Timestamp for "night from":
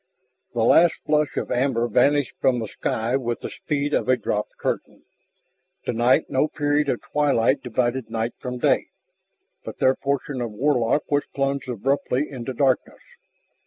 8.09-8.57